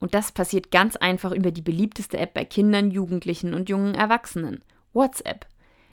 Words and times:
Und 0.00 0.14
das 0.14 0.32
passiert 0.32 0.70
ganz 0.70 0.96
einfach 0.96 1.30
über 1.32 1.50
die 1.50 1.62
beliebteste 1.62 2.18
App 2.18 2.34
bei 2.34 2.44
Kindern, 2.44 2.90
Jugendlichen 2.90 3.54
und 3.54 3.68
jungen 3.68 3.94
Erwachsenen, 3.94 4.64
WhatsApp. 4.92 5.46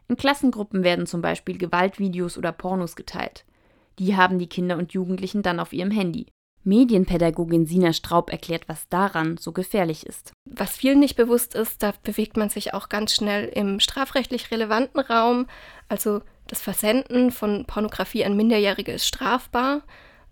In 0.08 0.16
Klassengruppen 0.16 0.84
werden 0.84 1.06
zum 1.06 1.22
Beispiel 1.22 1.58
Gewaltvideos 1.58 2.38
oder 2.38 2.54
Pornos 2.54 2.96
geteilt. 2.96 3.46
Die 4.00 4.16
haben 4.16 4.40
die 4.40 4.48
Kinder 4.48 4.78
und 4.78 4.94
Jugendlichen 4.94 5.42
dann 5.42 5.60
auf 5.60 5.74
ihrem 5.74 5.92
Handy. 5.92 6.28
Medienpädagogin 6.64 7.66
Sina 7.66 7.94
Straub 7.94 8.30
erklärt, 8.30 8.68
was 8.68 8.90
daran 8.90 9.38
so 9.38 9.54
gefährlich 9.54 10.06
ist. 10.06 10.34
Was 10.46 10.76
vielen 10.76 11.00
nicht 11.00 11.16
bewusst 11.16 11.56
ist, 11.56 11.82
da 11.82 11.94
bewegt 12.04 12.36
man 12.36 12.50
sich 12.50 12.74
auch 12.74 12.90
ganz 12.90 13.14
schnell 13.14 13.48
im 13.48 13.80
strafrechtlich 13.80 14.52
relevanten 14.52 15.00
Raum. 15.00 15.48
Also 15.88 16.22
das 16.48 16.62
Versenden 16.62 17.32
von 17.32 17.66
Pornografie 17.66 18.26
an 18.26 18.36
Minderjährige 18.36 18.92
ist 18.92 19.08
strafbar. 19.08 19.82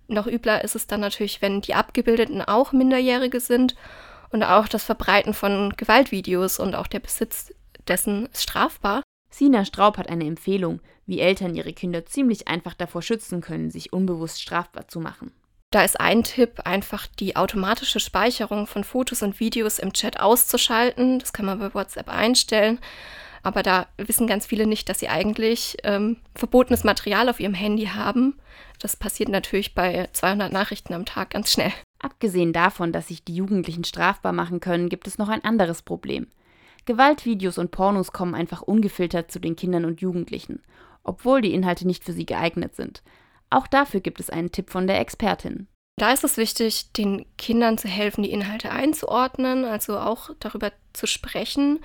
Noch 0.08 0.28
übler 0.28 0.64
ist 0.64 0.76
es 0.76 0.88
dann 0.88 1.00
natürlich, 1.02 1.42
wenn 1.42 1.62
die 1.62 1.74
Abgebildeten 1.74 2.42
auch 2.42 2.72
Minderjährige 2.72 3.40
sind. 3.40 3.76
Und 4.30 4.44
auch 4.44 4.68
das 4.68 4.84
Verbreiten 4.84 5.34
von 5.34 5.74
Gewaltvideos 5.78 6.60
und 6.60 6.76
auch 6.76 6.88
der 6.88 7.00
Besitz 7.00 7.54
dessen 7.88 8.28
ist 8.28 8.44
strafbar. 8.44 9.02
Sina 9.30 9.66
Straub 9.66 9.98
hat 9.98 10.10
eine 10.10 10.26
Empfehlung, 10.26 10.82
wie 11.06 11.20
Eltern 11.20 11.56
ihre 11.56 11.74
Kinder 11.74 12.06
ziemlich 12.06 12.48
einfach 12.48 12.74
davor 12.74 13.02
schützen 13.02 13.42
können, 13.42 13.70
sich 13.70 13.94
unbewusst 13.94 14.42
strafbar 14.42 14.88
zu 14.88 15.00
machen. 15.00 15.32
Da 15.72 15.84
ist 15.84 16.00
ein 16.00 16.24
Tipp, 16.24 16.62
einfach 16.64 17.08
die 17.08 17.36
automatische 17.36 18.00
Speicherung 18.00 18.66
von 18.66 18.84
Fotos 18.84 19.22
und 19.24 19.40
Videos 19.40 19.80
im 19.80 19.92
Chat 19.92 20.20
auszuschalten. 20.20 21.20
Das 21.20 21.34
kann 21.34 21.46
man 21.46 21.60
bei 21.60 21.74
WhatsApp 21.74 22.08
einstellen. 22.08 22.80
Aber 23.46 23.62
da 23.62 23.86
wissen 23.98 24.26
ganz 24.26 24.48
viele 24.48 24.66
nicht, 24.66 24.90
dass 24.90 25.00
sie 25.00 25.08
eigentlich 25.08 25.78
ähm, 25.84 26.18
verbotenes 26.34 26.84
Material 26.84 27.30
auf 27.30 27.40
ihrem 27.40 27.54
Handy 27.54 27.86
haben. 27.86 28.40
Das 28.80 28.96
passiert 28.96 29.30
natürlich 29.30 29.76
bei 29.76 30.10
200 30.14 30.52
Nachrichten 30.52 30.96
am 30.96 31.06
Tag 31.06 31.30
ganz 31.30 31.52
schnell. 31.52 31.72
Abgesehen 32.00 32.54
davon, 32.54 32.92
dass 32.92 33.10
sich 33.10 33.24
die 33.24 33.36
Jugendlichen 33.36 33.84
strafbar 33.84 34.34
machen 34.34 34.62
können, 34.62 34.90
gibt 34.90 35.06
es 35.06 35.20
noch 35.20 35.30
ein 35.30 35.44
anderes 35.44 35.84
Problem. 35.84 36.26
Gewaltvideos 36.86 37.60
und 37.60 37.70
Pornos 37.70 38.12
kommen 38.12 38.34
einfach 38.34 38.64
ungefiltert 38.64 39.32
zu 39.32 39.40
den 39.40 39.56
Kindern 39.56 39.86
und 39.86 40.02
Jugendlichen, 40.02 40.64
obwohl 41.04 41.42
die 41.42 41.54
Inhalte 41.54 41.86
nicht 41.86 42.04
für 42.04 42.14
sie 42.14 42.26
geeignet 42.26 42.76
sind. 42.76 43.04
Auch 43.52 43.68
dafür 43.68 44.00
gibt 44.00 44.20
es 44.20 44.32
einen 44.32 44.52
Tipp 44.52 44.72
von 44.72 44.88
der 44.88 45.00
Expertin. 45.00 45.68
Da 46.00 46.12
ist 46.12 46.24
es 46.24 46.38
wichtig, 46.38 46.92
den 46.94 47.28
Kindern 47.38 47.78
zu 47.78 47.88
helfen, 47.88 48.24
die 48.24 48.32
Inhalte 48.32 48.72
einzuordnen, 48.72 49.66
also 49.66 50.00
auch 50.00 50.32
darüber 50.40 50.72
zu 50.94 51.06
sprechen 51.06 51.80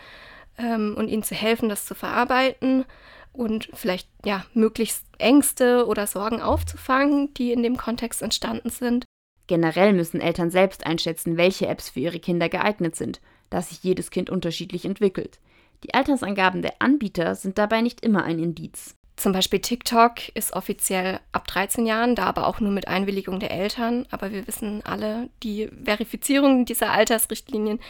ähm, 0.58 0.94
und 0.96 1.08
ihnen 1.08 1.22
zu 1.22 1.34
helfen, 1.34 1.68
das 1.68 1.86
zu 1.86 1.94
verarbeiten 1.94 2.84
und 3.32 3.70
vielleicht 3.72 4.08
ja 4.24 4.44
möglichst 4.54 5.04
Ängste 5.18 5.86
oder 5.86 6.06
Sorgen 6.06 6.42
aufzufangen, 6.42 7.32
die 7.34 7.52
in 7.52 7.62
dem 7.62 7.76
Kontext 7.76 8.22
entstanden 8.22 8.70
sind. 8.70 9.04
Generell 9.46 9.92
müssen 9.92 10.20
Eltern 10.20 10.50
selbst 10.50 10.86
einschätzen, 10.86 11.36
welche 11.36 11.66
Apps 11.66 11.90
für 11.90 12.00
ihre 12.00 12.20
Kinder 12.20 12.48
geeignet 12.48 12.96
sind, 12.96 13.20
da 13.50 13.62
sich 13.62 13.82
jedes 13.82 14.10
Kind 14.10 14.30
unterschiedlich 14.30 14.84
entwickelt. 14.84 15.40
Die 15.84 15.94
Altersangaben 15.94 16.62
der 16.62 16.74
Anbieter 16.78 17.34
sind 17.34 17.58
dabei 17.58 17.80
nicht 17.80 18.02
immer 18.02 18.24
ein 18.24 18.38
Indiz. 18.38 18.94
Zum 19.16 19.32
Beispiel 19.32 19.60
TikTok 19.60 20.30
ist 20.34 20.54
offiziell 20.54 21.20
ab 21.32 21.46
13 21.46 21.84
Jahren, 21.84 22.14
da 22.14 22.24
aber 22.24 22.46
auch 22.46 22.60
nur 22.60 22.70
mit 22.70 22.88
Einwilligung 22.88 23.38
der 23.38 23.50
Eltern. 23.50 24.06
Aber 24.10 24.32
wir 24.32 24.46
wissen 24.46 24.82
alle, 24.84 25.28
die 25.42 25.68
Verifizierung 25.84 26.64
dieser 26.64 26.90
Altersrichtlinien 26.90 27.80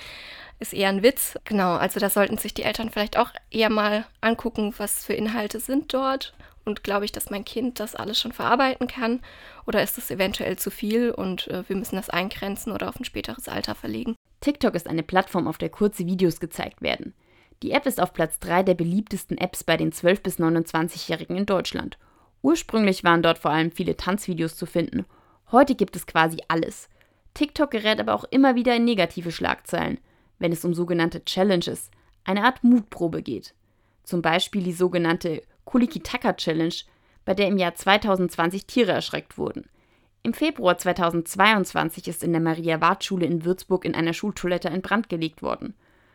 ist 0.60 0.72
eher 0.72 0.88
ein 0.90 1.02
Witz. 1.02 1.38
Genau, 1.44 1.74
also 1.74 1.98
da 1.98 2.10
sollten 2.10 2.38
sich 2.38 2.54
die 2.54 2.62
Eltern 2.62 2.90
vielleicht 2.90 3.18
auch 3.18 3.30
eher 3.50 3.70
mal 3.70 4.06
angucken, 4.20 4.74
was 4.76 5.04
für 5.04 5.14
Inhalte 5.14 5.58
sind 5.58 5.92
dort. 5.92 6.34
Und 6.64 6.84
glaube 6.84 7.06
ich, 7.06 7.12
dass 7.12 7.30
mein 7.30 7.44
Kind 7.44 7.80
das 7.80 7.96
alles 7.96 8.20
schon 8.20 8.32
verarbeiten 8.32 8.86
kann? 8.86 9.20
Oder 9.66 9.82
ist 9.82 9.98
es 9.98 10.10
eventuell 10.10 10.56
zu 10.56 10.70
viel 10.70 11.10
und 11.10 11.48
äh, 11.48 11.68
wir 11.68 11.76
müssen 11.76 11.96
das 11.96 12.10
eingrenzen 12.10 12.72
oder 12.72 12.88
auf 12.88 13.00
ein 13.00 13.04
späteres 13.04 13.48
Alter 13.48 13.74
verlegen? 13.74 14.14
TikTok 14.40 14.74
ist 14.74 14.88
eine 14.88 15.02
Plattform, 15.02 15.48
auf 15.48 15.58
der 15.58 15.70
kurze 15.70 16.06
Videos 16.06 16.38
gezeigt 16.38 16.82
werden. 16.82 17.14
Die 17.62 17.72
App 17.72 17.86
ist 17.86 18.00
auf 18.00 18.12
Platz 18.12 18.38
3 18.38 18.62
der 18.62 18.74
beliebtesten 18.74 19.36
Apps 19.36 19.64
bei 19.64 19.76
den 19.76 19.92
12- 19.92 20.22
bis 20.22 20.38
29-Jährigen 20.38 21.36
in 21.36 21.46
Deutschland. 21.46 21.98
Ursprünglich 22.42 23.04
waren 23.04 23.22
dort 23.22 23.38
vor 23.38 23.50
allem 23.50 23.70
viele 23.70 23.96
Tanzvideos 23.96 24.56
zu 24.56 24.64
finden. 24.64 25.04
Heute 25.52 25.74
gibt 25.74 25.96
es 25.96 26.06
quasi 26.06 26.38
alles. 26.48 26.88
TikTok 27.34 27.70
gerät 27.70 28.00
aber 28.00 28.14
auch 28.14 28.24
immer 28.24 28.54
wieder 28.54 28.74
in 28.74 28.84
negative 28.84 29.30
Schlagzeilen, 29.30 29.98
wenn 30.40 30.50
es 30.50 30.64
um 30.64 30.74
sogenannte 30.74 31.24
Challenges, 31.24 31.90
eine 32.24 32.42
Art 32.42 32.64
Mutprobe 32.64 33.22
geht. 33.22 33.54
Zum 34.02 34.22
Beispiel 34.22 34.64
die 34.64 34.72
sogenannte 34.72 35.42
Kulikitaka 35.64 36.32
Challenge, 36.32 36.74
bei 37.24 37.34
der 37.34 37.46
im 37.46 37.58
Jahr 37.58 37.76
2020 37.76 38.66
Tiere 38.66 38.90
erschreckt 38.90 39.38
wurden. 39.38 39.68
Im 40.22 40.34
Februar 40.34 40.76
2022 40.76 42.08
ist 42.08 42.24
in 42.24 42.32
der 42.32 42.42
Maria-Ward-Schule 42.42 43.24
in 43.24 43.44
Würzburg 43.44 43.84
in 43.84 43.94
einer 43.94 44.12
Schultoilette 44.12 44.70
ein 44.70 44.82
Brand 44.82 45.08
gelegt 45.08 45.42
worden. 45.42 45.74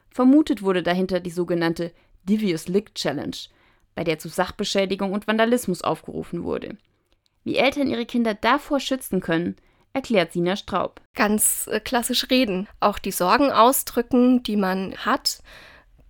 Vermutet 0.09 0.61
wurde 0.61 0.83
dahinter 0.83 1.19
die 1.19 1.31
sogenannte 1.31 1.91
Divius 2.23 2.67
Lick 2.67 2.93
Challenge, 2.95 3.37
bei 3.95 4.03
der 4.03 4.19
zu 4.19 4.27
Sachbeschädigung 4.27 5.13
und 5.13 5.27
Vandalismus 5.27 5.81
aufgerufen 5.81 6.43
wurde. 6.43 6.77
Wie 7.43 7.55
Eltern 7.55 7.87
ihre 7.87 8.05
Kinder 8.05 8.33
davor 8.33 8.79
schützen 8.79 9.21
können, 9.21 9.55
erklärt 9.95 10.33
Sina 10.33 10.55
Straub. 10.55 11.01
Ganz 11.15 11.67
äh, 11.71 11.79
klassisch 11.79 12.29
reden, 12.29 12.67
auch 12.79 12.99
die 12.99 13.11
Sorgen 13.11 13.51
ausdrücken, 13.51 14.43
die 14.43 14.57
man 14.57 14.95
hat. 14.97 15.41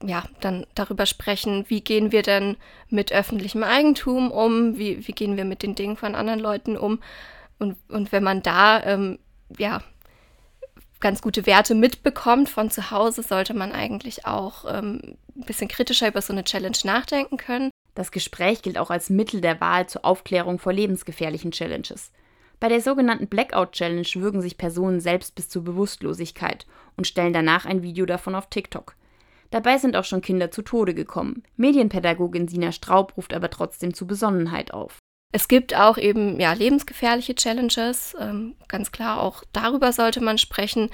Ja, 0.03 0.23
dann 0.41 0.66
darüber 0.75 1.06
sprechen, 1.06 1.66
wie 1.69 1.81
gehen 1.81 2.12
wir 2.12 2.22
denn 2.22 2.57
mit 2.90 3.13
öffentlichem 3.13 3.63
Eigentum 3.63 4.31
um, 4.31 4.78
wie, 4.78 5.07
wie 5.07 5.13
gehen 5.13 5.38
wir 5.38 5.45
mit 5.45 5.63
den 5.63 5.75
Dingen 5.75 5.95
von 5.95 6.16
anderen 6.16 6.40
Leuten 6.40 6.75
um. 6.75 7.00
Und, 7.59 7.78
und 7.88 8.12
wenn 8.12 8.24
man 8.24 8.41
da 8.41 8.84
ähm, 8.84 9.19
ja, 9.57 9.81
ganz 11.00 11.22
gute 11.22 11.45
Werte 11.45 11.75
mitbekommt 11.75 12.50
von 12.50 12.72
zu 12.72 12.91
Hause, 12.91 13.24
sollte 13.24 13.53
man 13.53 13.72
eigentlich 13.72 14.25
auch 14.25 14.66
ähm, 14.68 15.16
ein 15.35 15.45
bisschen 15.45 15.68
kritischer 15.68 16.07
über 16.07 16.22
so 16.22 16.34
eine 16.34 16.44
Challenge 16.44 16.78
nachdenken 16.84 17.38
können. 17.38 17.69
Das 17.94 18.12
Gespräch 18.12 18.62
gilt 18.63 18.78
auch 18.78 18.90
als 18.90 19.09
Mittel 19.09 19.40
der 19.41 19.62
Wahl 19.62 19.88
zur 19.88 20.03
Aufklärung 20.03 20.59
vor 20.59 20.74
lebensgefährlichen 20.74 21.51
Challenges. 21.51 22.12
Bei 22.59 22.69
der 22.69 22.81
sogenannten 22.81 23.27
Blackout 23.27 23.73
Challenge 23.73 24.07
würgen 24.16 24.41
sich 24.41 24.57
Personen 24.57 24.99
selbst 24.99 25.35
bis 25.35 25.49
zur 25.49 25.63
Bewusstlosigkeit 25.63 26.66
und 26.97 27.07
stellen 27.07 27.33
danach 27.33 27.66
ein 27.66 27.83
Video 27.83 28.05
davon 28.05 28.35
auf 28.35 28.49
TikTok. 28.49 28.95
Dabei 29.51 29.77
sind 29.77 29.95
auch 29.95 30.03
schon 30.03 30.21
Kinder 30.21 30.51
zu 30.51 30.61
Tode 30.61 30.94
gekommen. 30.94 31.44
Medienpädagogin 31.57 32.47
Sina 32.47 32.71
Straub 32.71 33.15
ruft 33.17 33.33
aber 33.33 33.49
trotzdem 33.49 33.94
zu 33.94 34.07
Besonnenheit 34.07 34.73
auf. 34.73 34.97
Es 35.31 35.47
gibt 35.47 35.75
auch 35.75 35.97
eben 35.97 36.39
ja, 36.39 36.53
lebensgefährliche 36.53 37.35
Challenges. 37.35 38.15
Ähm, 38.19 38.55
ganz 38.67 38.91
klar, 38.91 39.21
auch 39.21 39.44
darüber 39.51 39.91
sollte 39.91 40.21
man 40.21 40.38
sprechen. 40.38 40.89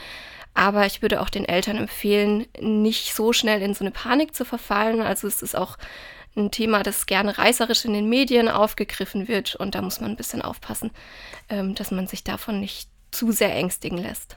Aber 0.54 0.86
ich 0.86 1.02
würde 1.02 1.22
auch 1.22 1.30
den 1.30 1.46
Eltern 1.46 1.78
empfehlen, 1.78 2.46
nicht 2.60 3.14
so 3.14 3.34
schnell 3.34 3.62
in 3.62 3.74
so 3.74 3.84
eine 3.84 3.92
Panik 3.92 4.36
zu 4.36 4.44
verfallen. 4.44 5.02
Also 5.02 5.28
es 5.28 5.42
ist 5.42 5.56
auch 5.56 5.78
ein 6.36 6.52
Thema, 6.52 6.84
das 6.84 7.06
gerne 7.06 7.38
reißerisch 7.38 7.86
in 7.86 7.94
den 7.94 8.10
Medien 8.10 8.48
aufgegriffen 8.48 9.28
wird. 9.28 9.56
Und 9.56 9.76
da 9.76 9.82
muss 9.82 10.00
man 10.00 10.12
ein 10.12 10.18
bisschen 10.18 10.42
aufpassen, 10.42 10.92
ähm, 11.50 11.76
dass 11.76 11.92
man 11.92 12.08
sich 12.08 12.24
davon 12.24 12.60
nicht 12.60 12.90
zu 13.12 13.32
sehr 13.32 13.54
ängstigen 13.54 13.98
lässt. 13.98 14.30